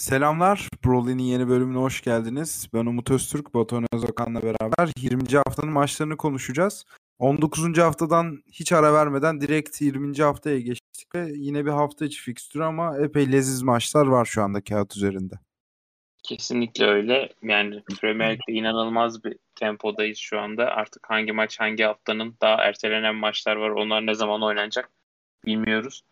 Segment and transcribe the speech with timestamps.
[0.00, 0.68] Selamlar.
[0.84, 2.68] Broly'nin yeni bölümüne hoş geldiniz.
[2.74, 5.36] Ben Umut Öztürk, Batuhan Özokan'la beraber 20.
[5.36, 6.84] haftanın maçlarını konuşacağız.
[7.18, 7.78] 19.
[7.78, 10.22] haftadan hiç ara vermeden direkt 20.
[10.22, 14.60] haftaya geçtik ve yine bir hafta içi fikstürü ama epey leziz maçlar var şu anda
[14.60, 15.34] kağıt üzerinde.
[16.22, 17.32] Kesinlikle öyle.
[17.42, 20.66] Yani Premier Lig'de inanılmaz bir tempodayız şu anda.
[20.66, 23.70] Artık hangi maç hangi haftanın daha ertelenen maçlar var.
[23.70, 24.90] Onlar ne zaman oynanacak
[25.46, 26.02] bilmiyoruz.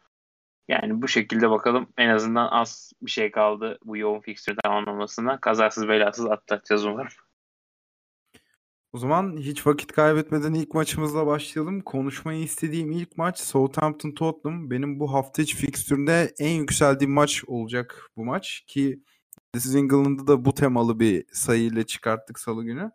[0.69, 5.41] Yani bu şekilde bakalım en azından az bir şey kaldı bu yoğun fixture tamamlamasına.
[5.41, 7.13] Kazasız belasız atlatacağız umarım.
[8.93, 11.81] O zaman hiç vakit kaybetmeden ilk maçımızla başlayalım.
[11.81, 14.71] Konuşmayı istediğim ilk maç Southampton Tottenham.
[14.71, 19.03] Benim bu hafta içi fikstüründe en yükseldiğim maç olacak bu maç ki
[19.53, 22.91] This England'ı da bu temalı bir sayıyla çıkarttık salı günü.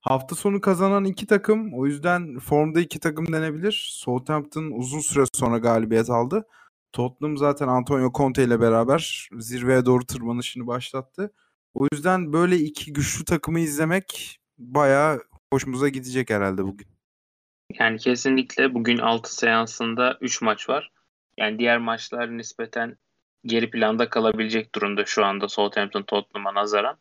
[0.00, 3.88] Hafta sonu kazanan iki takım o yüzden formda iki takım denebilir.
[3.92, 6.46] Southampton uzun süre sonra galibiyet aldı.
[6.92, 11.32] Tottenham zaten Antonio Conte ile beraber zirveye doğru tırmanışını başlattı.
[11.74, 15.22] O yüzden böyle iki güçlü takımı izlemek bayağı
[15.52, 16.86] hoşumuza gidecek herhalde bugün.
[17.78, 20.92] Yani kesinlikle bugün 6 seansında 3 maç var.
[21.36, 22.96] Yani diğer maçlar nispeten
[23.44, 26.98] geri planda kalabilecek durumda şu anda Southampton Tottenham'a nazaran.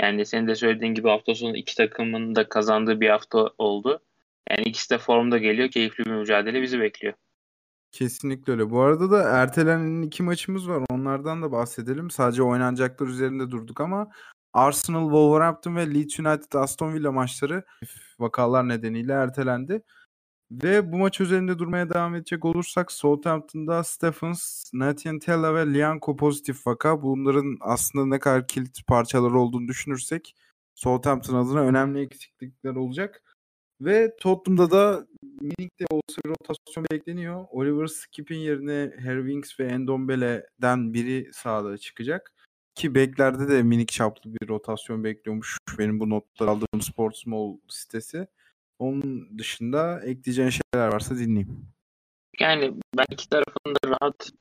[0.00, 4.02] Yani senin de söylediğin gibi hafta sonu iki takımın da kazandığı bir hafta oldu.
[4.50, 5.70] Yani ikisi de formda geliyor.
[5.70, 7.14] Keyifli bir mücadele bizi bekliyor.
[7.92, 8.70] Kesinlikle öyle.
[8.70, 10.82] Bu arada da ertelenen iki maçımız var.
[10.90, 12.10] Onlardan da bahsedelim.
[12.10, 14.10] Sadece oynanacaklar üzerinde durduk ama
[14.52, 17.64] Arsenal, Wolverhampton ve Leeds United Aston Villa maçları
[18.18, 19.82] vakalar nedeniyle ertelendi.
[20.52, 26.66] Ve bu maç üzerinde durmaya devam edecek olursak Southampton'da Stephens, Nathan Tella ve Lianco pozitif
[26.66, 27.02] vaka.
[27.02, 30.34] Bunların aslında ne kadar kilit parçaları olduğunu düşünürsek
[30.74, 33.22] Southampton adına önemli eksiklikler olacak.
[33.84, 35.06] Ve Tottenham'da da
[35.40, 37.44] minik de olsa bir rotasyon bekleniyor.
[37.50, 42.32] Oliver Skip'in yerine Harry Winks ve Endombele'den biri sahada çıkacak.
[42.74, 45.58] Ki beklerde de minik çaplı bir rotasyon bekliyormuş.
[45.78, 48.26] Benim bu notları aldığım Sportsmall sitesi.
[48.78, 51.66] Onun dışında ekleyeceğin şeyler varsa dinleyeyim.
[52.40, 54.32] Yani ben iki tarafın da rahat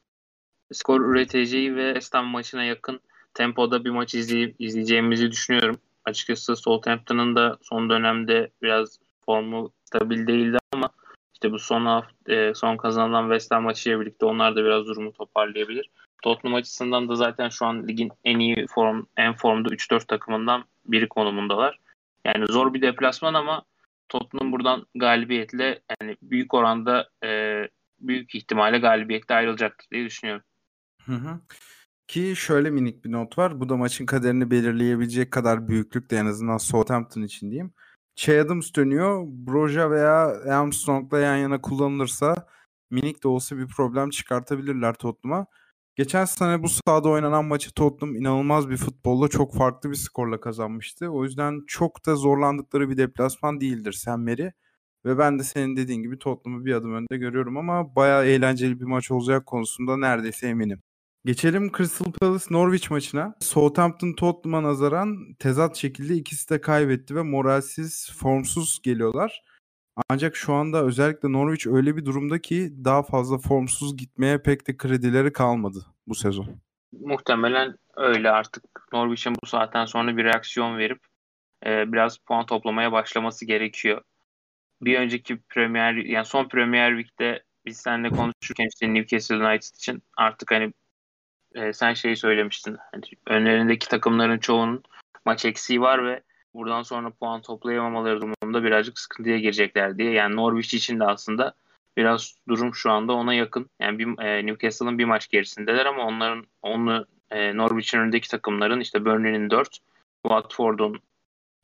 [0.73, 2.99] skor üreteceği ve Estam maçına yakın
[3.33, 5.77] tempoda bir maç izleyip izleyeceğimizi düşünüyorum.
[6.05, 8.99] Açıkçası Southampton'ın da son dönemde biraz
[9.31, 10.89] formu stabil değildi ama
[11.33, 15.13] işte bu son hafta, e, son kazanılan West Ham maçıyla birlikte onlar da biraz durumu
[15.13, 15.89] toparlayabilir.
[16.23, 21.09] Tottenham açısından da zaten şu an ligin en iyi form en formda 3-4 takımından biri
[21.09, 21.79] konumundalar.
[22.25, 23.63] Yani zor bir deplasman ama
[24.09, 27.29] Tottenham buradan galibiyetle yani büyük oranda e,
[27.99, 30.43] büyük ihtimalle galibiyetle ayrılacaktır diye düşünüyorum.
[31.05, 31.39] Hı hı.
[32.07, 33.59] Ki şöyle minik bir not var.
[33.59, 37.73] Bu da maçın kaderini belirleyebilecek kadar büyüklükte en azından Southampton için diyeyim.
[38.21, 39.23] Che Adams dönüyor.
[39.27, 42.47] Broja veya Armstrong'la yan yana kullanılırsa
[42.91, 45.45] minik de olsa bir problem çıkartabilirler Tottenham'a.
[45.95, 51.09] Geçen sene bu sahada oynanan maçı Tottenham inanılmaz bir futbolla çok farklı bir skorla kazanmıştı.
[51.09, 54.49] O yüzden çok da zorlandıkları bir deplasman değildir Mary.
[55.05, 58.85] Ve ben de senin dediğin gibi Tottenham'ı bir adım önde görüyorum ama bayağı eğlenceli bir
[58.85, 60.81] maç olacak konusunda neredeyse eminim.
[61.25, 63.35] Geçelim Crystal Palace Norwich maçına.
[63.39, 69.43] Southampton Tottenham'a nazaran tezat şekilde ikisi de kaybetti ve moralsiz, formsuz geliyorlar.
[70.09, 74.77] Ancak şu anda özellikle Norwich öyle bir durumda ki daha fazla formsuz gitmeye pek de
[74.77, 76.47] kredileri kalmadı bu sezon.
[76.91, 80.99] Muhtemelen öyle artık Norwich'in bu saatten sonra bir reaksiyon verip
[81.65, 84.01] e, biraz puan toplamaya başlaması gerekiyor.
[84.81, 90.51] Bir önceki Premier yani son Premier Lig'de biz seninle konuşurken işte Newcastle United için artık
[90.51, 90.73] hani
[91.55, 92.77] e, sen şeyi söylemiştin.
[92.91, 94.83] Hani önlerindeki takımların çoğunun
[95.25, 96.21] maç eksiği var ve
[96.53, 100.11] buradan sonra puan toplayamamaları durumunda birazcık sıkıntıya girecekler diye.
[100.11, 101.53] Yani Norwich için de aslında
[101.97, 103.69] biraz durum şu anda ona yakın.
[103.79, 109.05] Yani bir, e, Newcastle'ın bir maç gerisindeler ama onların onu e, Norwich'in önündeki takımların işte
[109.05, 109.77] Burnley'nin 4,
[110.23, 111.01] Watford'un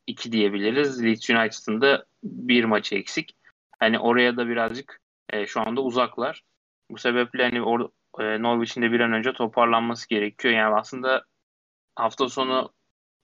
[0.08, 1.04] 2 diyebiliriz.
[1.04, 3.36] Leeds United'ın da bir maçı eksik.
[3.80, 6.44] Hani oraya da birazcık e, şu anda uzaklar.
[6.92, 10.54] Bu sebeple hani or, e, Norwich'in de bir an önce toparlanması gerekiyor.
[10.54, 11.26] Yani aslında
[11.96, 12.74] hafta sonu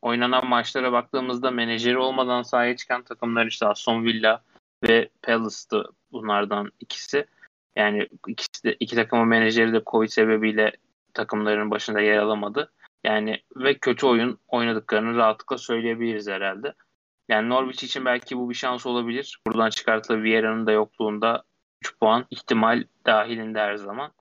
[0.02, 4.44] oynanan maçlara baktığımızda menajeri olmadan sahaya çıkan takımlar işte Aston Villa
[4.84, 7.26] ve Palace'tı bunlardan ikisi.
[7.76, 10.72] Yani ikisi de, iki takımın menajeri de Covid sebebiyle
[11.14, 12.72] takımların başında yer alamadı.
[13.04, 16.74] Yani ve kötü oyun oynadıklarını rahatlıkla söyleyebiliriz herhalde.
[17.30, 19.40] Yani Norwich için belki bu bir şans olabilir.
[19.48, 21.44] Buradan çıkartılı Vieira'nın da yokluğunda
[21.82, 24.12] 3 puan ihtimal dahilinde her zaman.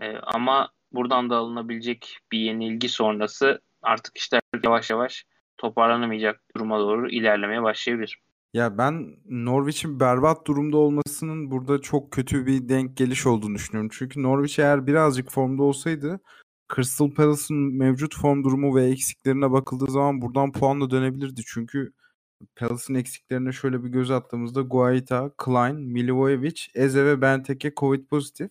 [0.00, 5.24] E, ama buradan da alınabilecek bir yenilgi sonrası artık işler yavaş yavaş
[5.58, 8.20] toparlanamayacak duruma doğru ilerlemeye başlayabilir.
[8.54, 13.90] Ya ben Norwich'in berbat durumda olmasının burada çok kötü bir denk geliş olduğunu düşünüyorum.
[13.92, 16.20] Çünkü Norwich eğer birazcık formda olsaydı
[16.74, 21.40] Crystal Palace'ın mevcut form durumu ve eksiklerine bakıldığı zaman buradan puanla dönebilirdi.
[21.46, 21.92] Çünkü
[22.56, 28.50] Palace'ın eksiklerine şöyle bir göz attığımızda Guaita, Klein, Milivojevic, Eze ve Benteke Covid pozitif.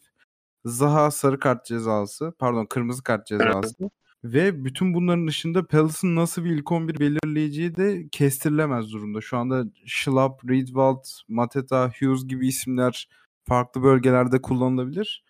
[0.66, 3.90] Zaha sarı kart cezası, pardon kırmızı kart cezası.
[4.24, 9.22] Ve bütün bunların dışında Palace'ın nasıl bir ilk 11 belirleyeceği de kestirilemez durumda.
[9.22, 13.10] Şu anda Schlapp, Riedwald, Mateta, Hughes gibi isimler
[13.48, 15.24] farklı bölgelerde kullanılabilir.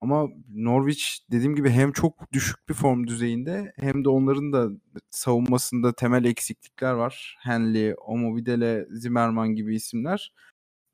[0.00, 4.68] Ama Norwich dediğim gibi hem çok düşük bir form düzeyinde hem de onların da
[5.10, 7.36] savunmasında temel eksiklikler var.
[7.40, 10.32] Henley, Omovidele, Zimmerman gibi isimler.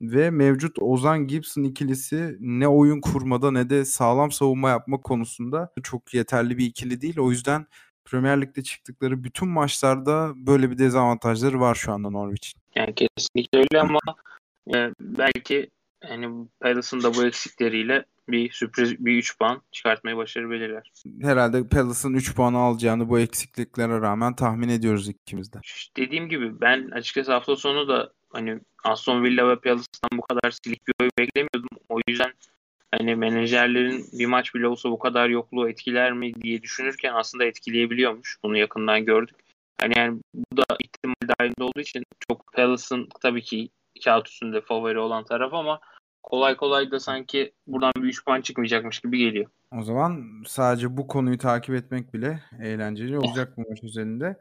[0.01, 6.13] Ve mevcut Ozan Gibson ikilisi ne oyun kurmada ne de sağlam savunma yapma konusunda çok
[6.13, 7.19] yeterli bir ikili değil.
[7.19, 7.65] O yüzden
[8.05, 12.61] Premier Lig'de çıktıkları bütün maçlarda böyle bir dezavantajları var şu anda Norwich'in.
[12.75, 13.99] Yani kesinlikle öyle ama
[14.75, 15.69] e, belki
[16.09, 20.91] yani Palace'ın da bu eksikleriyle bir sürpriz bir 3 puan çıkartmayı başarabilirler.
[21.21, 25.59] Herhalde Palace'ın 3 puan alacağını bu eksikliklere rağmen tahmin ediyoruz ikimiz de.
[25.97, 30.87] Dediğim gibi ben açıkçası hafta sonu da hani Aston Villa ve Palace'dan bu kadar silik
[30.87, 31.77] bir oyun beklemiyordum.
[31.89, 32.31] O yüzden
[32.91, 38.37] hani menajerlerin bir maç bile olsa bu kadar yokluğu etkiler mi diye düşünürken aslında etkileyebiliyormuş.
[38.43, 39.35] Bunu yakından gördük.
[39.81, 43.69] Hani yani bu da ihtimal dahilinde olduğu için çok Palace'ın tabii ki
[44.03, 45.79] kağıt üstünde favori olan taraf ama
[46.23, 49.45] kolay kolay da sanki buradan bir 3 puan çıkmayacakmış gibi geliyor.
[49.79, 54.37] O zaman sadece bu konuyu takip etmek bile eğlenceli olacak bu maç üzerinde.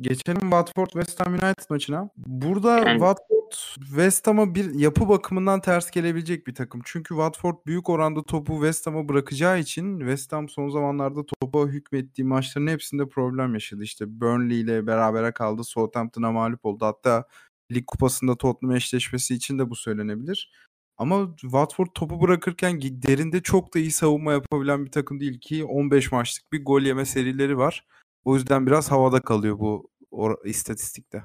[0.00, 2.10] Geçelim Watford West Ham United maçına.
[2.16, 2.90] Burada yani...
[2.90, 3.36] Watford
[3.74, 6.80] West Ham'a bir yapı bakımından ters gelebilecek bir takım.
[6.84, 12.26] Çünkü Watford büyük oranda topu West Ham'a bırakacağı için West Ham son zamanlarda topa hükmettiği
[12.28, 13.82] maçların hepsinde problem yaşadı.
[13.82, 15.64] İşte Burnley ile berabere kaldı.
[15.64, 16.86] Southampton'a mağlup oldu.
[16.86, 17.24] Hatta
[17.72, 20.50] Lig Kupası'nda Tottenham eşleşmesi için de bu söylenebilir.
[20.98, 26.12] Ama Watford topu bırakırken derinde çok da iyi savunma yapabilen bir takım değil ki 15
[26.12, 27.86] maçlık bir gol yeme serileri var.
[28.26, 29.90] O yüzden biraz havada kalıyor bu
[30.44, 31.24] istatistikte.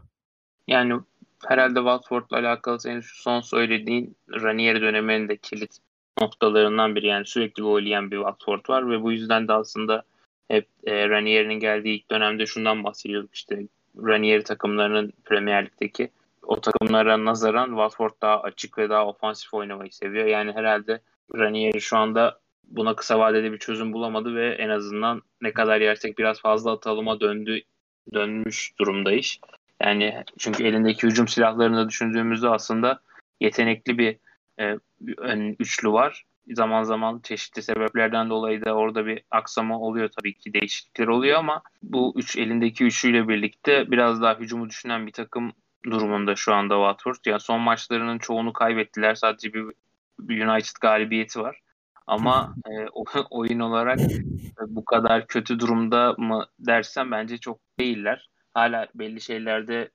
[0.68, 1.00] Yani
[1.48, 5.78] herhalde Watford'la alakalı senin şu son söylediğin Ranieri döneminin kilit
[6.22, 7.08] noktalarından biri.
[7.08, 10.04] Yani sürekli gol yiyen bir Watford var ve bu yüzden de aslında
[10.48, 13.68] hep e, Ranieri'nin geldiği ilk dönemde şundan bahsediyorduk işte
[13.98, 16.12] Ranieri takımlarının Premier Lig'deki
[16.44, 20.26] o takımlara nazaran Watford daha açık ve daha ofansif oynamayı seviyor.
[20.26, 21.02] Yani herhalde
[21.36, 22.41] Ranieri şu anda
[22.72, 27.20] buna kısa vadede bir çözüm bulamadı ve en azından ne kadar yersek biraz fazla atalıma
[27.20, 27.62] döndü
[28.14, 29.40] dönmüş durumda iş.
[29.82, 33.02] Yani çünkü elindeki hücum silahlarını da düşündüğümüzde aslında
[33.40, 34.18] yetenekli bir,
[34.60, 36.26] e, bir ön üçlü var.
[36.54, 41.62] Zaman zaman çeşitli sebeplerden dolayı da orada bir aksama oluyor tabii ki değişiklikler oluyor ama
[41.84, 45.54] bu üç elindeki üçlüyle birlikte biraz daha hücumu düşünen bir takım
[45.86, 47.26] durumunda şu anda Watford.
[47.26, 49.16] Yani son maçlarının çoğunu kaybettiler.
[49.16, 49.66] Sadece bir,
[50.20, 51.62] bir United galibiyeti var.
[52.08, 52.72] Ama e,
[53.30, 54.00] oyun olarak
[54.68, 58.30] bu kadar kötü durumda mı dersem bence çok değiller.
[58.54, 59.90] Hala belli şeylerde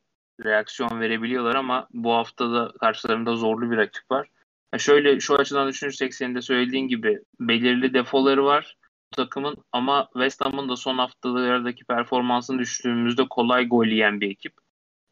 [0.45, 4.29] reaksiyon verebiliyorlar ama bu hafta da karşılarında zorlu bir rakip var.
[4.73, 8.77] Yani şöyle şu açıdan düşünürsek senin de söylediğin gibi belirli defoları var
[9.13, 14.53] bu takımın ama West Ham'ın da son haftalardaki performansını düştüğümüzde kolay gol yiyen bir ekip.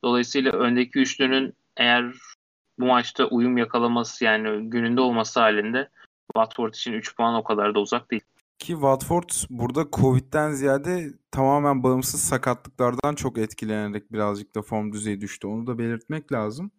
[0.05, 2.13] Dolayısıyla öndeki üçlünün eğer
[2.79, 5.89] bu maçta uyum yakalaması yani gününde olması halinde
[6.37, 8.23] Watford için 3 puan o kadar da uzak değil.
[8.59, 15.47] Ki Watford burada Covid'den ziyade tamamen bağımsız sakatlıklardan çok etkilenerek birazcık da form düzeyi düştü.
[15.47, 16.71] Onu da belirtmek lazım.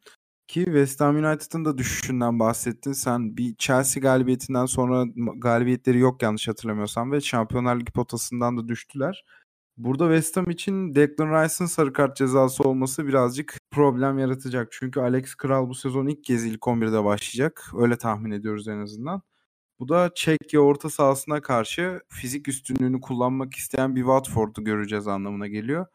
[0.47, 2.93] Ki West Ham United'ın da düşüşünden bahsettin.
[2.93, 5.05] Sen bir Chelsea galibiyetinden sonra
[5.37, 9.23] galibiyetleri yok yanlış hatırlamıyorsam ve Şampiyonlar Ligi potasından da düştüler.
[9.77, 14.67] Burada West Ham için Declan Rice'ın sarı kart cezası olması birazcık problem yaratacak.
[14.71, 17.71] Çünkü Alex Kral bu sezon ilk kez ilk 11'de başlayacak.
[17.77, 19.21] Öyle tahmin ediyoruz en azından.
[19.79, 25.85] Bu da Çekya orta sahasına karşı fizik üstünlüğünü kullanmak isteyen bir Watford'u göreceğiz anlamına geliyor.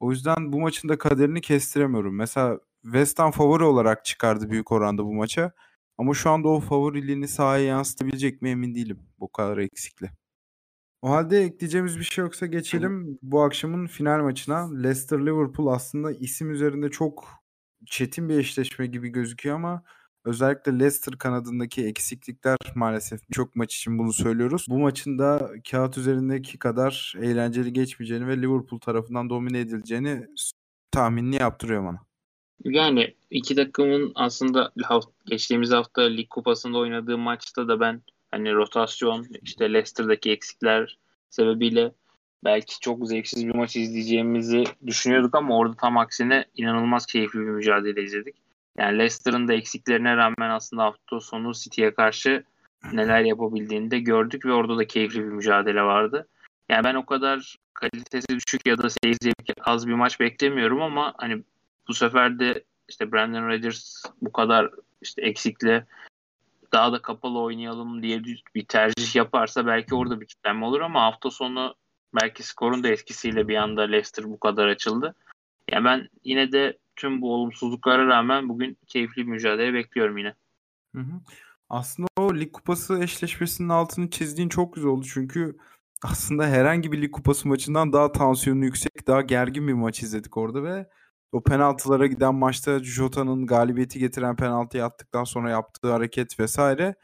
[0.00, 2.16] O yüzden bu maçın da kaderini kestiremiyorum.
[2.16, 5.52] Mesela West Ham favori olarak çıkardı büyük oranda bu maça.
[5.98, 8.98] Ama şu anda o favoriliğini sahaya yansıtabilecek mi emin değilim.
[9.20, 10.10] Bu kadar eksikli.
[11.02, 14.82] O halde ekleyeceğimiz bir şey yoksa geçelim bu akşamın final maçına.
[14.82, 17.28] Leicester Liverpool aslında isim üzerinde çok
[17.86, 19.82] çetin bir eşleşme gibi gözüküyor ama
[20.26, 24.66] özellikle Leicester kanadındaki eksiklikler maalesef çok maç için bunu söylüyoruz.
[24.68, 30.26] Bu maçın da kağıt üzerindeki kadar eğlenceli geçmeyeceğini ve Liverpool tarafından domine edileceğini
[30.90, 31.98] tahminini yaptırıyor bana.
[32.64, 34.72] Yani iki takımın aslında
[35.26, 40.98] geçtiğimiz hafta Lig Kupası'nda oynadığı maçta da ben hani rotasyon işte Leicester'daki eksikler
[41.30, 41.92] sebebiyle
[42.44, 48.02] belki çok zevksiz bir maç izleyeceğimizi düşünüyorduk ama orada tam aksine inanılmaz keyifli bir mücadele
[48.02, 48.45] izledik.
[48.78, 52.44] Yani Leicester'ın da eksiklerine rağmen aslında hafta sonu City'ye karşı
[52.92, 56.28] neler yapabildiğini de gördük ve orada da keyifli bir mücadele vardı.
[56.68, 61.42] Yani ben o kadar kalitesi düşük ya da seyir az bir maç beklemiyorum ama hani
[61.88, 64.70] bu sefer de işte Brandon Rodgers bu kadar
[65.02, 65.86] işte eksikle
[66.72, 71.30] daha da kapalı oynayalım diye bir tercih yaparsa belki orada bir kitlenme olur ama hafta
[71.30, 71.74] sonu
[72.14, 75.14] belki skorun da etkisiyle bir anda Leicester bu kadar açıldı.
[75.70, 80.34] Yani ben yine de tüm bu olumsuzluklara rağmen bugün keyifli bir mücadele bekliyorum yine.
[80.94, 81.20] Hı hı.
[81.68, 85.06] Aslında o lig kupası eşleşmesinin altını çizdiğin çok güzel oldu.
[85.12, 85.56] Çünkü
[86.02, 90.62] aslında herhangi bir lig kupası maçından daha tansiyonu yüksek, daha gergin bir maç izledik orada
[90.62, 90.86] ve
[91.32, 96.94] o penaltılara giden maçta Jota'nın galibiyeti getiren penaltıyı attıktan sonra yaptığı hareket vesaire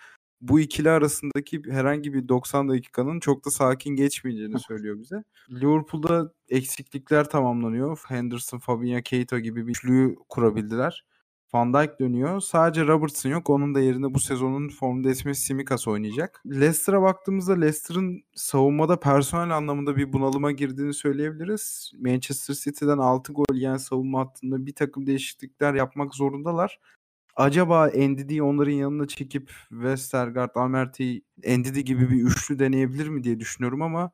[0.42, 5.24] bu ikili arasındaki herhangi bir 90 dakikanın çok da sakin geçmeyeceğini söylüyor bize.
[5.50, 8.02] Liverpool'da eksiklikler tamamlanıyor.
[8.08, 11.04] Henderson, Fabinho, Keita gibi bir üçlüyü kurabildiler.
[11.54, 12.40] Van Dijk dönüyor.
[12.40, 13.50] Sadece Robertson yok.
[13.50, 16.42] Onun da yerine bu sezonun formda ismi Simikas oynayacak.
[16.46, 21.92] Leicester'a baktığımızda Leicester'ın savunmada personel anlamında bir bunalıma girdiğini söyleyebiliriz.
[21.98, 26.78] Manchester City'den 6 gol yiyen savunma hattında bir takım değişiklikler yapmak zorundalar.
[27.36, 33.82] Acaba Ndidi'yi onların yanına çekip Westergaard, Amerti, Ndidi gibi bir üçlü deneyebilir mi diye düşünüyorum
[33.82, 34.10] ama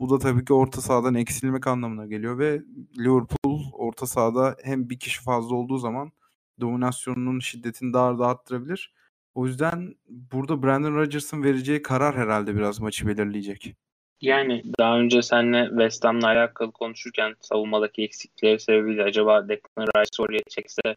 [0.00, 2.62] bu da tabii ki orta sahadan eksilmek anlamına geliyor ve
[2.98, 6.12] Liverpool orta sahada hem bir kişi fazla olduğu zaman
[6.60, 8.94] dominasyonunun şiddetini daha da arttırabilir.
[9.34, 13.74] O yüzden burada Brandon Rodgers'ın vereceği karar herhalde biraz maçı belirleyecek.
[14.20, 20.42] Yani daha önce seninle West Ham'la alakalı konuşurken savunmadaki eksiklikleri sebebiyle acaba Declan Rice oraya
[20.48, 20.96] çekse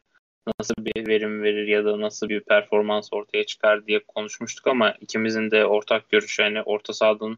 [0.60, 5.52] nasıl bir verim verir ya da nasıl bir performans ortaya çıkar diye konuşmuştuk ama ikimizin
[5.52, 7.38] de ortak görüşü yani orta sahanın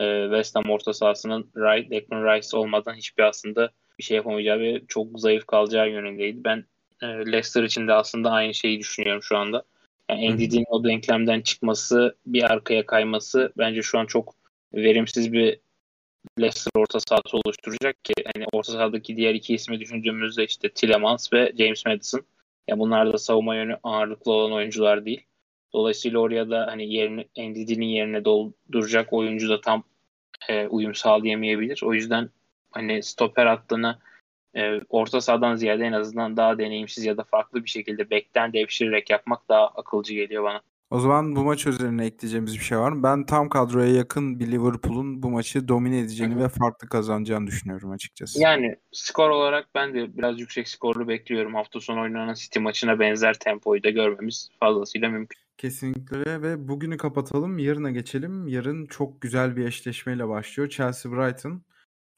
[0.00, 4.82] e, West Ham orta sahasının Right, Declan Rice olmadan hiçbir aslında bir şey yapamayacağı ve
[4.88, 6.44] çok zayıf kalacağı yönündeydi.
[6.44, 6.64] Ben
[7.02, 9.62] e, Leicester için de aslında aynı şeyi düşünüyorum şu anda.
[10.10, 14.34] Yani Ndidi'nin o denklemden çıkması, bir arkaya kayması bence şu an çok
[14.74, 15.58] verimsiz bir
[16.40, 21.52] Leicester orta sahası oluşturacak ki hani orta sahadaki diğer iki ismi düşündüğümüzde işte Tillemans ve
[21.58, 22.22] James Madison.
[22.68, 25.26] Ya bunlar da savunma yönü ağırlıklı olan oyuncular değil.
[25.72, 29.84] Dolayısıyla oraya da hani yerini Ndidi'nin yerine dolduracak oyuncu da tam
[30.48, 31.80] e, uyum sağlayamayabilir.
[31.82, 32.30] O yüzden
[32.70, 33.98] hani stoper hattını
[34.56, 39.10] e, orta sahadan ziyade en azından daha deneyimsiz ya da farklı bir şekilde bekten devşirerek
[39.10, 40.62] yapmak daha akılcı geliyor bana.
[40.90, 43.02] O zaman bu maç üzerine ekleyeceğimiz bir şey var mı?
[43.02, 46.44] Ben tam kadroya yakın bir Liverpool'un bu maçı domine edeceğini Hı-hı.
[46.44, 48.40] ve farklı kazanacağını düşünüyorum açıkçası.
[48.40, 51.54] Yani skor olarak ben de biraz yüksek skorlu bekliyorum.
[51.54, 55.40] Hafta sonu oynanan City maçına benzer tempoyu da görmemiz fazlasıyla mümkün.
[55.58, 57.58] Kesinlikle ve bugünü kapatalım.
[57.58, 58.48] Yarına geçelim.
[58.48, 60.68] Yarın çok güzel bir eşleşmeyle başlıyor.
[60.68, 61.60] Chelsea-Brighton.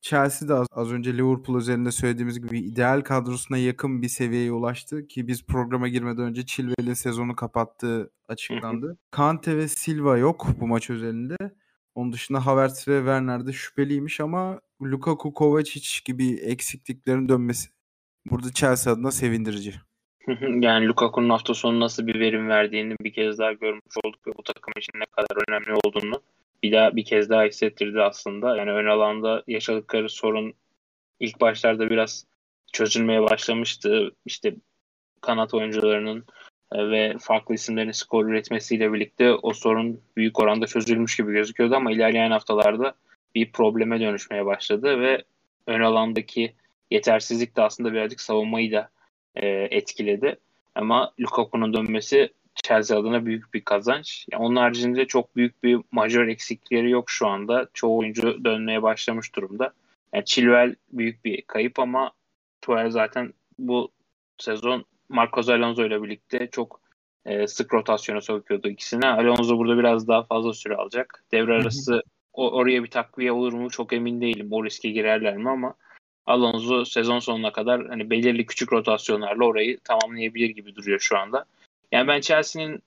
[0.01, 5.07] Chelsea de az, az önce Liverpool üzerinde söylediğimiz gibi ideal kadrosuna yakın bir seviyeye ulaştı
[5.07, 8.99] ki biz programa girmeden önce Chilwell'in sezonu kapattığı açıklandı.
[9.11, 11.37] Kante ve Silva yok bu maç özelinde.
[11.95, 17.69] Onun dışında Havertz ve Werner de şüpheliymiş ama Lukaku, Kovacic gibi eksikliklerin dönmesi
[18.31, 19.75] burada Chelsea adına sevindirici.
[20.61, 24.43] yani Lukaku'nun hafta sonu nasıl bir verim verdiğini bir kez daha görmüş olduk ve bu
[24.43, 26.23] takım için ne kadar önemli olduğunu
[26.63, 28.57] bir daha bir kez daha hissettirdi aslında.
[28.57, 30.55] Yani ön alanda yaşadıkları sorun
[31.21, 32.27] ilk başlarda biraz
[32.73, 34.11] çözülmeye başlamıştı.
[34.27, 34.55] İşte
[35.21, 36.25] kanat oyuncularının
[36.73, 41.93] e, ve farklı isimlerin skor üretmesiyle birlikte o sorun büyük oranda çözülmüş gibi gözüküyordu ama
[41.93, 42.95] ilerleyen haftalarda
[43.35, 45.25] bir probleme dönüşmeye başladı ve
[45.67, 46.55] ön alandaki
[46.91, 48.89] yetersizlik de aslında birazcık savunmayı da
[49.35, 50.37] e, etkiledi.
[50.75, 54.27] Ama Lukaku'nun dönmesi Chelsea adına büyük bir kazanç.
[54.33, 57.69] Yani onun haricinde çok büyük bir majör eksikleri yok şu anda.
[57.75, 59.73] Çoğu oyuncu dönmeye başlamış durumda.
[60.13, 62.13] Yani Chilwell büyük bir kayıp ama
[62.61, 63.91] Tuchel zaten bu
[64.39, 66.81] sezon Marcos Alonso ile birlikte çok
[67.25, 69.07] e, sık rotasyona sokuyordu ikisine.
[69.07, 71.25] Alonso burada biraz daha fazla süre alacak.
[71.33, 72.03] Devre arası
[72.33, 74.49] o, oraya bir takviye olur mu çok emin değilim.
[74.51, 75.75] O riske girerler mi ama
[76.27, 81.45] Alonso sezon sonuna kadar hani belirli küçük rotasyonlarla orayı tamamlayabilir gibi duruyor şu anda.
[81.93, 82.83] Yani ben Chelsea'nin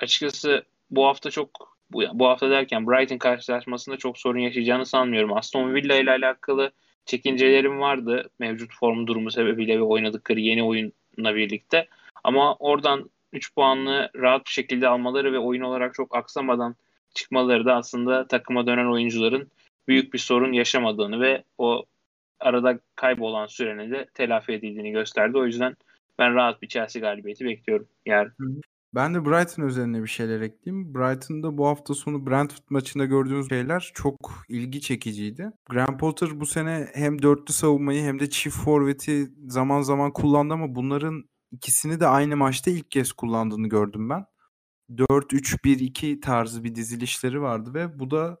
[0.00, 5.36] açıkçası bu hafta çok bu, hafta derken Brighton karşılaşmasında çok sorun yaşayacağını sanmıyorum.
[5.36, 6.70] Aston Villa ile alakalı
[7.06, 11.88] çekincelerim vardı mevcut form durumu sebebiyle ve oynadıkları yeni oyunla birlikte.
[12.24, 16.76] Ama oradan 3 puanlı rahat bir şekilde almaları ve oyun olarak çok aksamadan
[17.14, 19.50] çıkmaları da aslında takıma dönen oyuncuların
[19.88, 21.84] büyük bir sorun yaşamadığını ve o
[22.40, 25.38] arada kaybolan sürenin de telafi edildiğini gösterdi.
[25.38, 25.76] O yüzden
[26.18, 28.60] ben rahat bir Chelsea galibiyeti bekliyorum yarın.
[28.94, 30.94] Ben de Brighton üzerine bir şeyler ekleyeyim.
[30.94, 35.50] Brighton'da bu hafta sonu Brentford maçında gördüğümüz şeyler çok ilgi çekiciydi.
[35.70, 40.74] Graham Potter bu sene hem dörtlü savunmayı hem de çift forveti zaman zaman kullandı ama
[40.74, 44.26] bunların ikisini de aynı maçta ilk kez kullandığını gördüm ben.
[44.90, 48.40] 4-3-1-2 tarzı bir dizilişleri vardı ve bu da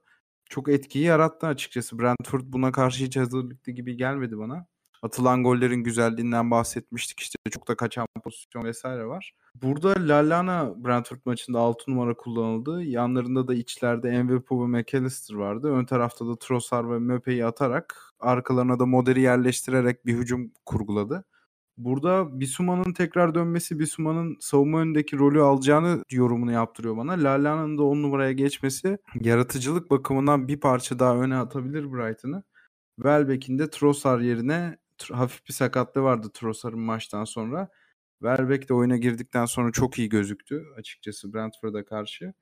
[0.50, 1.98] çok etkiyi yarattı açıkçası.
[1.98, 4.66] Brentford buna karşı hiç hazırlıklı gibi gelmedi bana.
[5.04, 9.32] Atılan gollerin güzelliğinden bahsetmiştik işte çok da kaçan pozisyon vesaire var.
[9.62, 12.82] Burada Lallana Brentford maçında 6 numara kullanıldı.
[12.82, 15.72] Yanlarında da içlerde Mbappe ve McAllister vardı.
[15.72, 21.24] Ön tarafta da Trossard ve Mbappé'yi atarak arkalarına da Moder'i yerleştirerek bir hücum kurguladı.
[21.78, 27.12] Burada Bissouma'nın tekrar dönmesi Bissouma'nın savunma önündeki rolü alacağını yorumunu yaptırıyor bana.
[27.12, 32.42] Lallana'nın da 10 numaraya geçmesi yaratıcılık bakımından bir parça daha öne atabilir Brighton'ı.
[32.96, 34.76] Welbeck'in de Trossard yerine
[35.10, 37.68] hafif bir sakatlığı vardı Trossard'ın maçtan sonra.
[38.22, 42.34] Welbeck de oyuna girdikten sonra çok iyi gözüktü açıkçası Brentford'a karşı.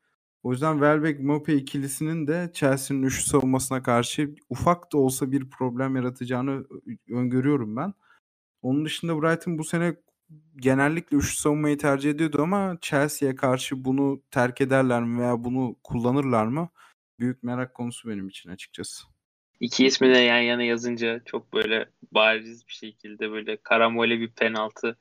[0.42, 5.96] O yüzden Welbeck Mope ikilisinin de Chelsea'nin üçlü savunmasına karşı ufak da olsa bir problem
[5.96, 6.64] yaratacağını
[7.10, 7.94] öngörüyorum ben.
[8.62, 9.96] Onun dışında Brighton bu sene
[10.56, 16.46] genellikle üçlü savunmayı tercih ediyordu ama Chelsea'ye karşı bunu terk ederler mi veya bunu kullanırlar
[16.46, 16.68] mı?
[17.18, 19.11] Büyük merak konusu benim için açıkçası.
[19.62, 24.96] İki ismi de yan yana yazınca çok böyle bariz bir şekilde böyle karamole bir penaltı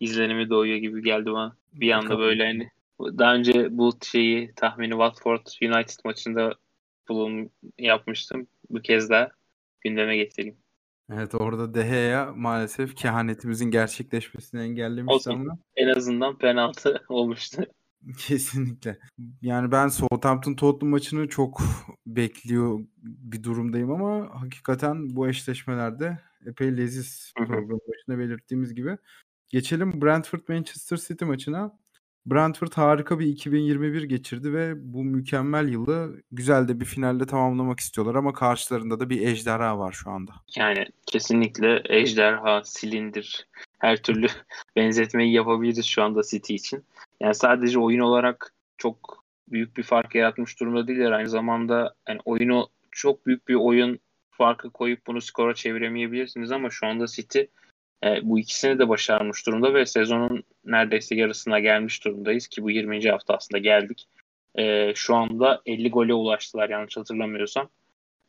[0.00, 1.56] izlenimi doğuyor gibi geldi bana.
[1.72, 6.54] Bir anda böyle hani daha önce bu şeyi tahmini Watford United maçında
[7.08, 8.46] bulun yapmıştım.
[8.70, 9.30] Bu kez daha
[9.80, 10.56] gündeme getireyim.
[11.12, 15.30] Evet orada Deheya maalesef kehanetimizin gerçekleşmesini engellemişti Olsun.
[15.30, 15.58] ama.
[15.76, 17.62] En azından penaltı olmuştu.
[18.18, 18.98] Kesinlikle.
[19.42, 21.60] Yani ben Southampton Tottenham maçını çok
[22.06, 28.98] bekliyor bir durumdayım ama hakikaten bu eşleşmelerde epey leziz program başında belirttiğimiz gibi.
[29.48, 31.78] Geçelim Brentford Manchester City maçına.
[32.26, 38.14] Brentford harika bir 2021 geçirdi ve bu mükemmel yılı güzel de bir finalde tamamlamak istiyorlar
[38.14, 40.32] ama karşılarında da bir ejderha var şu anda.
[40.56, 43.46] Yani kesinlikle ejderha, silindir,
[43.84, 44.26] her türlü
[44.76, 46.84] benzetmeyi yapabiliriz şu anda City için.
[47.20, 51.12] Yani sadece oyun olarak çok büyük bir fark yaratmış durumda değiller.
[51.12, 53.98] Aynı zamanda yani oyunu çok büyük bir oyun
[54.30, 57.40] farkı koyup bunu skora çeviremeyebilirsiniz ama şu anda City
[58.04, 63.10] e, bu ikisini de başarmış durumda ve sezonun neredeyse yarısına gelmiş durumdayız ki bu 20.
[63.10, 64.08] hafta aslında geldik.
[64.58, 67.68] E, şu anda 50 gole ulaştılar yanlış hatırlamıyorsam.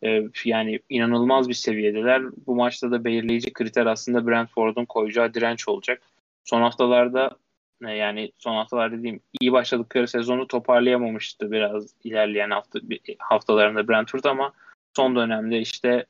[0.03, 2.23] E, yani inanılmaz bir seviyedeler.
[2.47, 6.01] Bu maçta da belirleyici kriter aslında Brentford'un koyacağı direnç olacak.
[6.43, 7.37] Son haftalarda
[7.85, 12.79] e, yani son haftalar dediğim iyi başladıkları sezonu toparlayamamıştı biraz ilerleyen hafta
[13.19, 14.53] haftalarında Brentford ama
[14.95, 16.05] son dönemde işte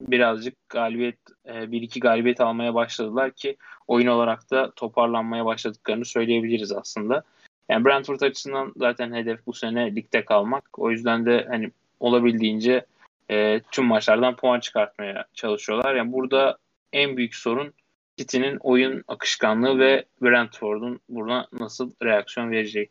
[0.00, 6.72] birazcık galibiyet e, bir iki galibiyet almaya başladılar ki oyun olarak da toparlanmaya başladıklarını söyleyebiliriz
[6.72, 7.22] aslında.
[7.68, 10.78] Yani Brentford açısından zaten hedef bu sene ligde kalmak.
[10.78, 12.86] O yüzden de hani olabildiğince
[13.30, 15.94] e, tüm maçlardan puan çıkartmaya çalışıyorlar.
[15.94, 16.58] Yani burada
[16.92, 17.74] en büyük sorun
[18.16, 22.90] City'nin oyun akışkanlığı ve Brentford'un buna nasıl reaksiyon vereceği.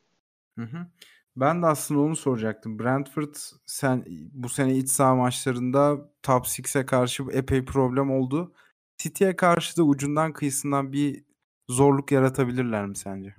[0.59, 0.87] Hı hı.
[1.35, 2.79] Ben de aslında onu soracaktım.
[2.79, 8.53] Brentford sen bu sene iç saha maçlarında top 6'e karşı epey problem oldu.
[8.97, 11.23] City'ye karşı da ucundan kıyısından bir
[11.69, 13.35] zorluk yaratabilirler mi sence?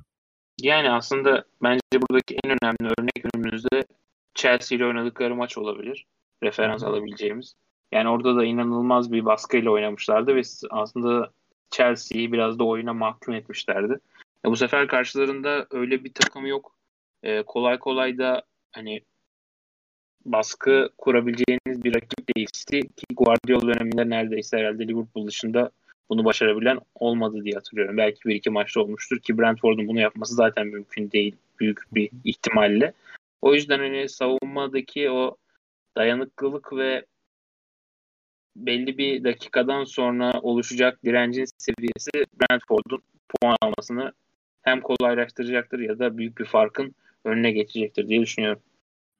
[0.60, 3.84] Yani aslında bence buradaki en önemli örnek önümüzde
[4.34, 6.06] Chelsea ile oynadıkları maç olabilir.
[6.44, 7.54] Referans alabileceğimiz.
[7.92, 11.30] Yani orada da inanılmaz bir baskıyla oynamışlardı ve aslında
[11.70, 13.98] Chelsea'yi biraz da oyuna mahkum etmişlerdi.
[14.44, 16.74] Ya bu sefer karşılarında öyle bir takım yok
[17.22, 19.00] e, kolay kolay da hani
[20.24, 25.70] baskı kurabileceğiniz bir rakip değildi ki Guardiola döneminde neredeyse herhalde Liverpool dışında
[26.08, 27.96] bunu başarabilen olmadı diye hatırlıyorum.
[27.96, 32.92] Belki bir iki maçta olmuştur ki Brentford'un bunu yapması zaten mümkün değil büyük bir ihtimalle.
[33.42, 35.36] O yüzden hani savunmadaki o
[35.96, 37.06] dayanıklılık ve
[38.56, 44.12] belli bir dakikadan sonra oluşacak direncin seviyesi Brentford'un puan almasını
[44.62, 48.62] hem kolaylaştıracaktır ya da büyük bir farkın önüne geçecektir diye düşünüyorum.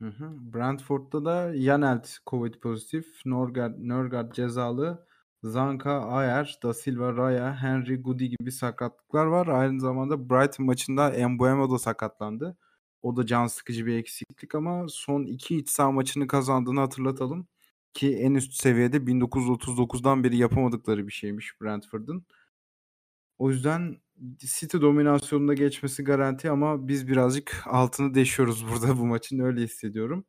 [0.02, 0.54] Hı hı.
[0.54, 5.06] Brentford'da da Yanelt Covid pozitif, Norgard, Norgard cezalı,
[5.42, 9.46] Zanka, Ayer, Da Silva, Raya, Henry, Goody gibi sakatlıklar var.
[9.46, 12.56] Aynı zamanda Brighton maçında Mbuemo da sakatlandı.
[13.04, 17.48] O da can sıkıcı bir eksiklik ama son iki iç saha maçını kazandığını hatırlatalım.
[17.94, 22.26] Ki en üst seviyede 1939'dan beri yapamadıkları bir şeymiş Brentford'un.
[23.38, 23.96] O yüzden
[24.38, 30.24] City dominasyonunda geçmesi garanti ama biz birazcık altını deşiyoruz burada bu maçın öyle hissediyorum.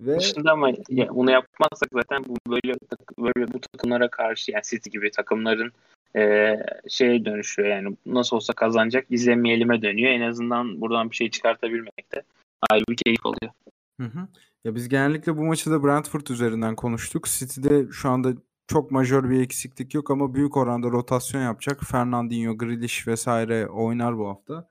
[0.00, 2.74] Ve Dışında ama ya, bunu yapmazsak zaten bu böyle
[3.18, 5.72] böyle bu takımlara karşı yani City gibi takımların
[6.16, 6.56] e,
[6.88, 10.12] şeye dönüşüyor yani nasıl olsa kazanacak izlemeyelim'e dönüyor.
[10.12, 12.22] En azından buradan bir şey çıkartabilmekte
[12.70, 13.52] ayrı bir keyif oluyor.
[14.00, 14.28] Hı hı.
[14.64, 17.26] Ya biz genellikle bu maçı da Brentford üzerinden konuştuk.
[17.26, 18.32] City'de şu anda
[18.68, 21.80] çok majör bir eksiklik yok ama büyük oranda rotasyon yapacak.
[21.84, 24.68] Fernandinho, Grealish vesaire oynar bu hafta.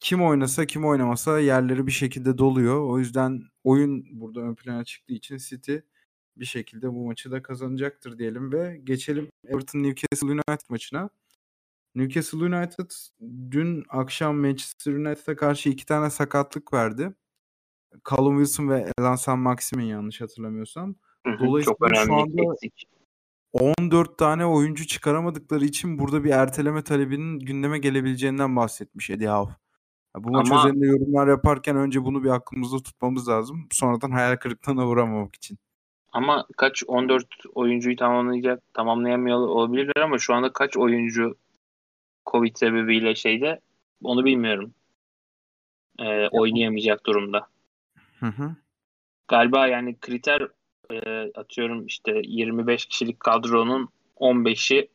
[0.00, 2.90] kim oynasa kim oynamasa yerleri bir şekilde doluyor.
[2.90, 5.76] O yüzden oyun burada ön plana çıktığı için City
[6.40, 11.10] bir şekilde bu maçı da kazanacaktır diyelim ve geçelim Everton Newcastle United maçına.
[11.94, 12.90] Newcastle United
[13.50, 17.14] dün akşam Manchester United'a karşı iki tane sakatlık verdi.
[18.10, 20.94] Callum Wilson ve Elan San Maximin yanlış hatırlamıyorsam.
[21.40, 22.88] Dolayısıyla Çok şu anda eksik.
[23.52, 29.56] 14 tane oyuncu çıkaramadıkları için burada bir erteleme talebinin gündeme gelebileceğinden bahsetmiş Eddie Howe.
[30.18, 33.68] Bu maç Ama, üzerinde yorumlar yaparken önce bunu bir aklımızda tutmamız lazım.
[33.72, 35.58] Sonradan hayal kırıklığına uğramamak için.
[36.12, 41.36] Ama kaç 14 oyuncuyu tamamlayacak, tamamlayamıyor olabilirler ama şu anda kaç oyuncu
[42.30, 43.60] Covid sebebiyle şeyde
[44.02, 44.74] onu bilmiyorum.
[45.98, 47.46] Ee, oynayamayacak durumda.
[48.20, 48.56] Hı hı.
[49.28, 50.48] Galiba yani kriter
[50.90, 54.88] e, atıyorum işte 25 kişilik kadronun 15'i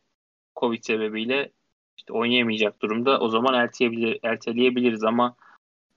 [0.56, 1.50] Covid sebebiyle
[1.96, 3.20] işte oynayamayacak durumda.
[3.20, 5.36] O zaman erteleyebilir, erteleyebiliriz ama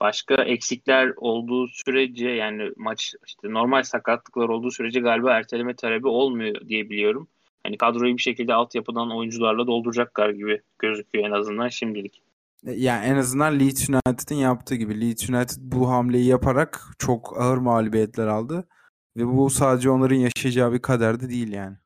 [0.00, 6.68] başka eksikler olduğu sürece yani maç işte normal sakatlıklar olduğu sürece galiba erteleme talebi olmuyor
[6.68, 7.28] diye biliyorum.
[7.62, 12.22] Hani kadroyu bir şekilde altyapıdan oyuncularla dolduracaklar gibi gözüküyor en azından şimdilik.
[12.66, 15.00] E, yani en azından Leeds United'ın yaptığı gibi.
[15.00, 18.68] Leeds United bu hamleyi yaparak çok ağır mağlubiyetler aldı.
[19.16, 21.76] Ve bu sadece onların yaşayacağı bir kader de değil yani.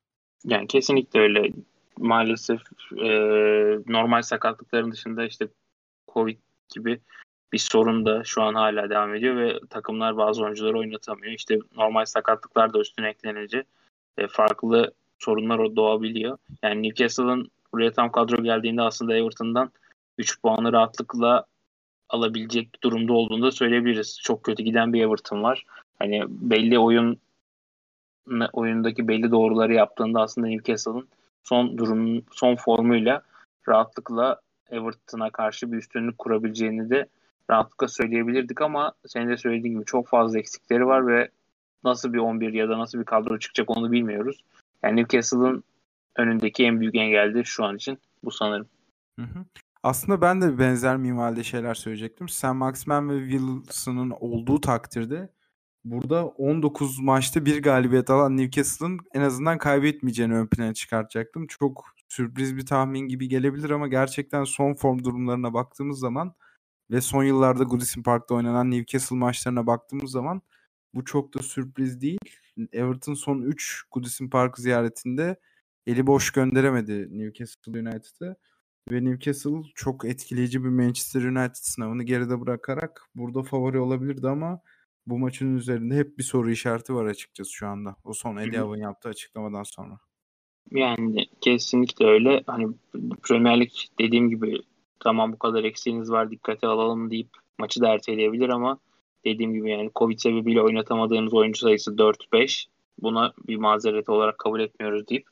[0.45, 1.53] Yani kesinlikle öyle.
[1.99, 2.61] Maalesef
[2.93, 3.09] e,
[3.87, 5.49] normal sakatlıkların dışında işte
[6.15, 6.39] Covid
[6.75, 7.01] gibi
[7.55, 11.33] bir sorun da şu an hala devam ediyor ve takımlar bazı oyuncuları oynatamıyor.
[11.33, 13.65] İşte normal sakatlıklar da üstüne eklenince
[14.19, 16.39] e, farklı sorunlar doğabiliyor.
[16.63, 19.71] Yani Newcastle'ın buraya tam kadro geldiğinde aslında Everton'dan
[20.19, 21.47] 3 puanı rahatlıkla
[22.09, 24.21] alabilecek durumda olduğunu da söyleyebiliriz.
[24.23, 25.65] Çok kötü giden bir Everton var.
[25.99, 27.19] Hani belli oyun
[28.53, 31.09] oyundaki belli doğruları yaptığında aslında Newcastle'ın
[31.43, 33.23] son durum son formuyla
[33.69, 34.41] rahatlıkla
[34.71, 37.09] Everton'a karşı bir üstünlük kurabileceğini de
[37.51, 41.31] rahatlıkla söyleyebilirdik ama senin de söylediğin gibi çok fazla eksikleri var ve
[41.85, 44.45] nasıl bir 11 ya da nasıl bir kadro çıkacak onu bilmiyoruz.
[44.83, 45.65] Yani Newcastle'ın
[46.17, 48.67] önündeki en büyük engel de şu an için bu sanırım.
[49.19, 49.45] Hı hı.
[49.83, 52.29] Aslında ben de benzer minvalde şeyler söyleyecektim.
[52.29, 55.29] Sam Maximan ve Wilson'ın olduğu takdirde
[55.85, 61.47] burada 19 maçta bir galibiyet alan Newcastle'ın en azından kaybetmeyeceğini ön plana çıkartacaktım.
[61.47, 66.35] Çok sürpriz bir tahmin gibi gelebilir ama gerçekten son form durumlarına baktığımız zaman
[66.95, 70.43] ve son yıllarda Goodison Park'ta oynanan Newcastle maçlarına baktığımız zaman
[70.95, 72.19] bu çok da sürpriz değil.
[72.73, 75.37] Everton son 3 Goodison Park ziyaretinde
[75.87, 78.37] eli boş gönderemedi Newcastle United'ı.
[78.91, 84.61] Ve Newcastle çok etkileyici bir Manchester United sınavını geride bırakarak burada favori olabilirdi ama
[85.07, 87.97] bu maçın üzerinde hep bir soru işareti var açıkçası şu anda.
[88.05, 89.99] O son Eddie Howe'ın yaptığı açıklamadan sonra.
[90.71, 92.43] Yani kesinlikle öyle.
[92.47, 92.69] Hani
[93.23, 94.63] Premier Lig dediğim gibi
[95.05, 98.79] tamam bu kadar eksiğiniz var dikkate alalım deyip maçı da erteleyebilir ama
[99.25, 102.67] dediğim gibi yani Covid sebebiyle oynatamadığınız oyuncu sayısı 4-5.
[102.99, 105.27] Buna bir mazeret olarak kabul etmiyoruz deyip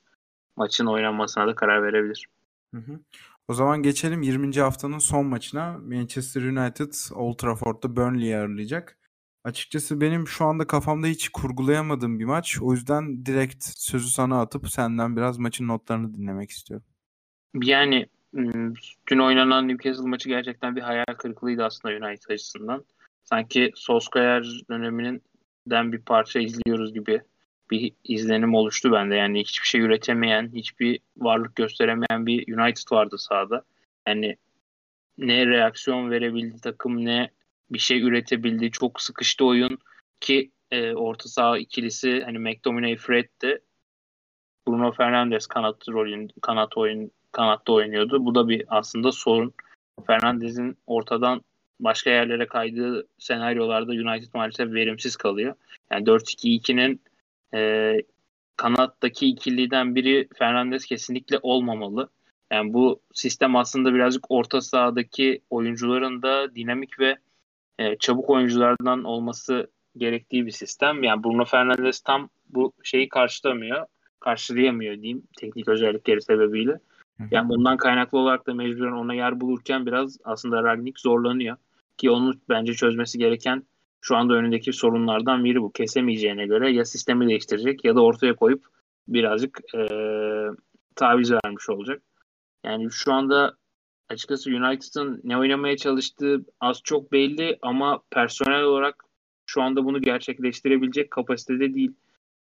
[0.56, 2.26] maçın oynanmasına da karar verebilir.
[2.74, 3.00] Hı hı.
[3.48, 4.61] O zaman geçelim 20.
[4.61, 5.78] haftanın son maçına.
[5.78, 8.98] Manchester United Old Trafford'da Burnley'i ağırlayacak.
[9.44, 12.58] Açıkçası benim şu anda kafamda hiç kurgulayamadığım bir maç.
[12.61, 16.87] O yüzden direkt sözü sana atıp senden biraz maçın notlarını dinlemek istiyorum.
[17.62, 18.06] Yani
[19.10, 22.84] dün oynanan Newcastle maçı gerçekten bir hayal kırıklığıydı aslında United açısından.
[23.24, 25.22] Sanki Solskjaer döneminin
[25.66, 27.22] den bir parça izliyoruz gibi
[27.70, 29.14] bir izlenim oluştu bende.
[29.14, 33.64] Yani hiçbir şey üretemeyen, hiçbir varlık gösteremeyen bir United vardı sahada.
[34.06, 34.36] Yani
[35.18, 37.30] ne reaksiyon verebildi takım ne
[37.70, 38.70] bir şey üretebildi.
[38.70, 39.78] Çok sıkıştı oyun
[40.20, 43.60] ki e, orta saha ikilisi hani McTominay Fred de
[44.68, 48.26] Bruno Fernandes kanat rolün kanat oyun kanatta oynuyordu.
[48.26, 49.54] Bu da bir aslında sorun.
[50.06, 51.42] Fernandes'in ortadan
[51.80, 55.54] başka yerlere kaydığı senaryolarda United maalesef verimsiz kalıyor.
[55.90, 57.00] Yani 4-2-2'nin
[57.54, 57.94] e,
[58.56, 62.08] kanattaki ikiliden biri Fernandes kesinlikle olmamalı.
[62.52, 67.16] Yani bu sistem aslında birazcık orta sahadaki oyuncuların da dinamik ve
[67.78, 71.02] e, çabuk oyunculardan olması gerektiği bir sistem.
[71.02, 73.86] Yani Bruno Fernandes tam bu şeyi karşılamıyor,
[74.20, 76.78] karşılayamıyor diyeyim teknik özellikleri sebebiyle.
[77.31, 81.57] Yani bundan kaynaklı olarak da mecburen ona yer bulurken biraz aslında Ragnik zorlanıyor.
[81.96, 83.62] Ki onu bence çözmesi gereken
[84.01, 85.72] şu anda önündeki sorunlardan biri bu.
[85.72, 88.64] Kesemeyeceğine göre ya sistemi değiştirecek ya da ortaya koyup
[89.09, 89.88] birazcık e,
[90.96, 92.03] taviz vermiş olacak.
[92.64, 93.57] Yani şu anda
[94.09, 99.05] açıkçası United'ın ne oynamaya çalıştığı az çok belli ama personel olarak
[99.46, 101.92] şu anda bunu gerçekleştirebilecek kapasitede değil.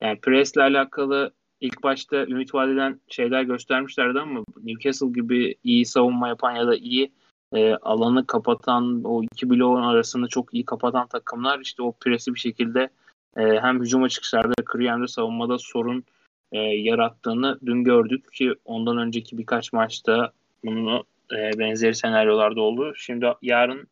[0.00, 6.56] Yani presle alakalı ilk başta ümit vadeden şeyler göstermişlerdi ama Newcastle gibi iyi savunma yapan
[6.56, 7.12] ya da iyi
[7.54, 12.40] e, alanı kapatan o iki bloğun arasını çok iyi kapatan takımlar işte o presi bir
[12.40, 12.88] şekilde
[13.36, 16.04] e, hem hücuma çıkışlarda kırıyor hem de savunmada sorun
[16.52, 20.32] e, yarattığını dün gördük ki ondan önceki birkaç maçta
[20.64, 22.92] bunu e, benzeri senaryolarda oldu.
[22.96, 23.88] Şimdi yarın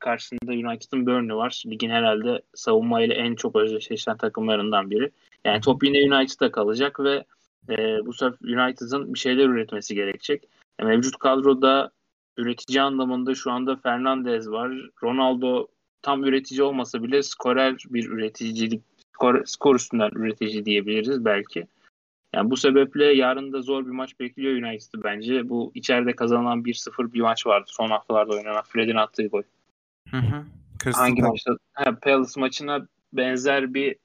[0.00, 1.62] karşısında United'ın Burnley var.
[1.66, 5.10] Ligin herhalde savunmayla en çok özdeşleşen takımlarından biri.
[5.44, 7.24] Yani top yine United'da kalacak ve
[7.68, 10.48] e, bu sefer United'ın bir şeyler üretmesi gerekecek.
[10.78, 11.90] E, mevcut kadroda
[12.36, 14.72] üretici anlamında şu anda Fernandez var.
[15.02, 15.66] Ronaldo
[16.02, 21.66] tam üretici olmasa bile skorer bir üreticilik, skor, skor üstünden üretici diyebiliriz belki.
[22.34, 25.48] Yani bu sebeple yarın da zor bir maç bekliyor United'ı bence.
[25.48, 29.42] Bu içeride kazanılan 1-0 bir maç vardı son haftalarda oynanan Fred'in attığı gol.
[30.10, 30.44] Hı hı.
[30.92, 31.56] Hangi maçta?
[31.72, 33.96] Ha, Palace maçına benzer bir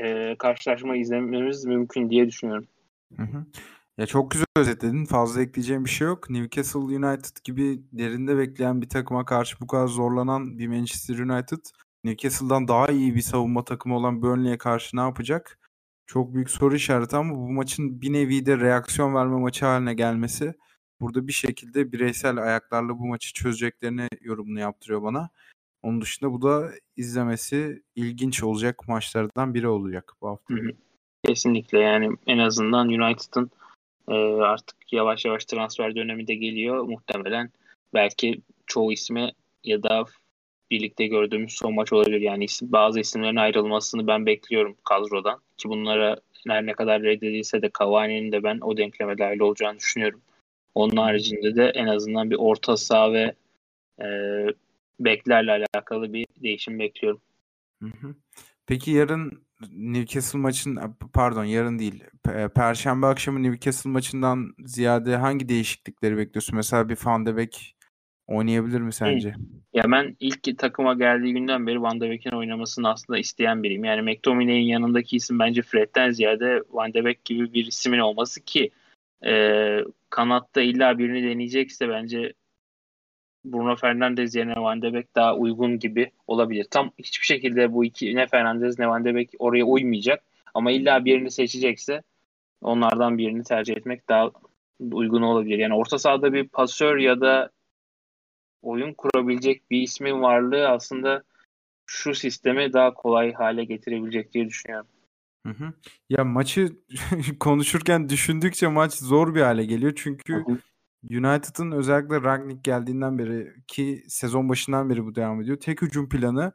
[0.00, 2.66] e, karşılaşma izlememiz mümkün diye düşünüyorum.
[3.16, 3.46] Hı hı.
[3.98, 5.04] Ya çok güzel özetledin.
[5.04, 6.30] Fazla ekleyeceğim bir şey yok.
[6.30, 11.64] Newcastle United gibi derinde bekleyen bir takıma karşı bu kadar zorlanan bir Manchester United
[12.04, 15.58] Newcastle'dan daha iyi bir savunma takımı olan Burnley'e karşı ne yapacak?
[16.06, 20.54] Çok büyük soru işareti ama bu maçın bir nevi de reaksiyon verme maçı haline gelmesi
[21.00, 25.30] burada bir şekilde bireysel ayaklarla bu maçı çözeceklerini yorumunu yaptırıyor bana.
[25.84, 30.54] Onun dışında bu da izlemesi ilginç olacak maçlardan biri olacak bu hafta.
[30.54, 30.70] Hı hı.
[31.24, 33.50] Kesinlikle yani en azından United'ın
[34.08, 36.84] e, artık yavaş yavaş transfer dönemi de geliyor.
[36.84, 37.50] Muhtemelen
[37.94, 39.32] belki çoğu ismi
[39.64, 40.04] ya da
[40.70, 42.20] birlikte gördüğümüz son maç olabilir.
[42.20, 45.40] Yani isim, bazı isimlerin ayrılmasını ben bekliyorum kadrodan.
[45.56, 46.16] Ki bunlara
[46.46, 50.20] her ne kadar reddedilse de Cavani'nin de ben o denkleme dahil olacağını düşünüyorum.
[50.74, 53.34] Onun haricinde de en azından bir orta saha ve
[54.02, 54.06] e,
[55.00, 57.20] beklerle alakalı bir değişim bekliyorum.
[57.82, 58.14] Hı hı.
[58.66, 60.78] Peki yarın Newcastle maçın
[61.12, 62.04] pardon yarın değil
[62.54, 66.56] Perşembe akşamı Newcastle maçından ziyade hangi değişiklikleri bekliyorsun?
[66.56, 67.76] Mesela bir Van de Beek
[68.26, 69.34] oynayabilir mi sence?
[69.74, 73.84] Ya ben ilk takıma geldiği günden beri Van de Beek'in oynamasını aslında isteyen biriyim.
[73.84, 78.70] Yani McTominay'in yanındaki isim bence Fred'den ziyade Van de Beek gibi bir ismin olması ki
[79.26, 79.78] e,
[80.10, 82.32] kanatta illa birini deneyecekse bence
[83.44, 86.66] Bruno Fernandes yerine Van de Beek daha uygun gibi olabilir.
[86.70, 90.22] Tam hiçbir şekilde bu iki ne Fernandes ne Van de Beek oraya uymayacak.
[90.54, 92.02] Ama illa birini seçecekse
[92.62, 94.30] onlardan birini tercih etmek daha
[94.80, 95.58] uygun olabilir.
[95.58, 97.50] Yani orta sahada bir pasör ya da
[98.62, 101.22] oyun kurabilecek bir ismin varlığı aslında
[101.86, 104.86] şu sistemi daha kolay hale getirebilecek diye düşünüyorum.
[105.46, 105.72] Hı hı.
[106.10, 106.68] Ya maçı
[107.40, 109.92] konuşurken düşündükçe maç zor bir hale geliyor.
[109.96, 110.58] Çünkü hı hı.
[111.10, 115.56] United'ın özellikle Rangnick geldiğinden beri ki sezon başından beri bu devam ediyor.
[115.56, 116.52] Tek hücum planı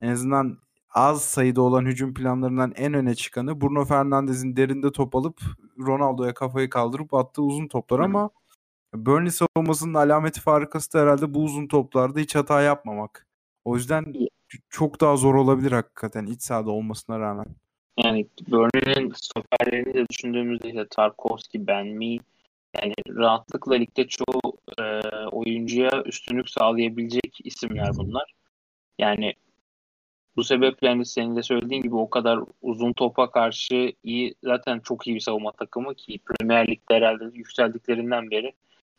[0.00, 0.58] en azından
[0.90, 5.40] az sayıda olan hücum planlarından en öne çıkanı Bruno Fernandes'in derinde top alıp
[5.78, 8.30] Ronaldo'ya kafayı kaldırıp attığı uzun toplar ama
[8.94, 13.26] Burnley savunmasının alameti farikası da herhalde bu uzun toplarda hiç hata yapmamak.
[13.64, 14.14] O yüzden
[14.68, 17.46] çok daha zor olabilir hakikaten iç sahada olmasına rağmen.
[18.04, 22.18] Yani Burnley'nin stoperlerini de düşündüğümüzde işte Tarkovski, Ben Mee
[22.80, 24.82] yani rahatlıkla ligde çoğu e,
[25.26, 28.32] oyuncuya üstünlük sağlayabilecek isimler bunlar.
[28.98, 29.34] Yani
[30.36, 35.06] bu sebeple hani senin de söylediğin gibi o kadar uzun topa karşı iyi zaten çok
[35.06, 38.52] iyi bir savunma takımı ki Premier Lig'de herhalde yükseldiklerinden beri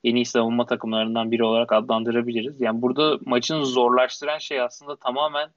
[0.04, 2.62] en iyi savunma takımlarından biri olarak adlandırabiliriz.
[2.62, 5.50] Yani burada maçın zorlaştıran şey aslında tamamen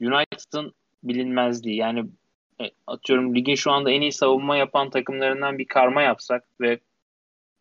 [0.00, 1.76] United'ın bilinmezliği.
[1.76, 2.04] Yani
[2.60, 6.80] e, atıyorum ligin şu anda en iyi savunma yapan takımlarından bir karma yapsak ve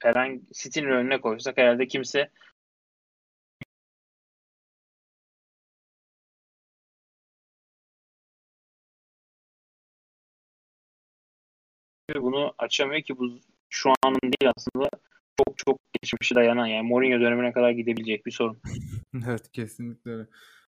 [0.03, 2.29] herhangi City'nin önüne koysak herhalde kimse
[12.15, 13.39] bunu açamıyor ki bu
[13.69, 14.89] şu anın değil aslında
[15.37, 18.57] çok çok geçmişe dayanan yani Mourinho dönemine kadar gidebilecek bir sorun.
[19.27, 20.27] evet kesinlikle öyle.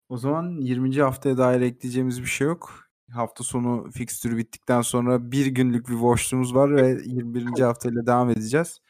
[0.09, 1.01] O zaman 20.
[1.01, 2.89] haftaya dair ekleyeceğimiz bir şey yok.
[3.11, 7.61] Hafta sonu fikstürü bittikten sonra bir günlük bir boşluğumuz var ve 21.
[7.61, 8.81] haftayla devam edeceğiz.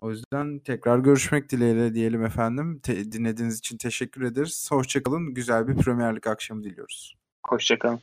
[0.00, 2.80] O yüzden tekrar görüşmek dileğiyle diyelim efendim.
[2.82, 4.68] Te- dinlediğiniz için teşekkür ederiz.
[4.70, 5.34] Hoşçakalın.
[5.34, 7.14] Güzel bir Premier Lig akşamı diliyoruz.
[7.46, 8.00] Hoşçakalın.